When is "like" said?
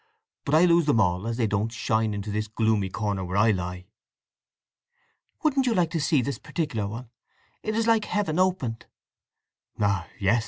5.75-5.91, 7.85-8.05